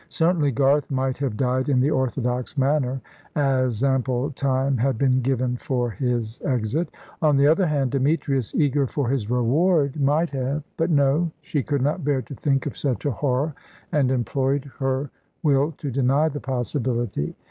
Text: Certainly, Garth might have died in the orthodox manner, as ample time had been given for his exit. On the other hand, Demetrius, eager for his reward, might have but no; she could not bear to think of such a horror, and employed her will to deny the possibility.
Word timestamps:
Certainly, 0.09 0.53
Garth 0.53 0.89
might 0.89 1.19
have 1.19 1.37
died 1.37 1.69
in 1.69 1.79
the 1.79 1.91
orthodox 1.91 2.57
manner, 2.57 2.99
as 3.35 3.83
ample 3.83 4.31
time 4.31 4.75
had 4.77 4.97
been 4.97 5.21
given 5.21 5.55
for 5.57 5.91
his 5.91 6.41
exit. 6.43 6.89
On 7.21 7.37
the 7.37 7.45
other 7.45 7.67
hand, 7.67 7.91
Demetrius, 7.91 8.55
eager 8.55 8.87
for 8.87 9.07
his 9.09 9.29
reward, 9.29 10.01
might 10.01 10.31
have 10.31 10.63
but 10.75 10.89
no; 10.89 11.29
she 11.41 11.61
could 11.61 11.83
not 11.83 12.03
bear 12.03 12.23
to 12.23 12.33
think 12.33 12.65
of 12.65 12.75
such 12.75 13.05
a 13.05 13.11
horror, 13.11 13.53
and 13.91 14.09
employed 14.09 14.71
her 14.79 15.11
will 15.43 15.71
to 15.73 15.91
deny 15.91 16.27
the 16.29 16.39
possibility. 16.39 17.35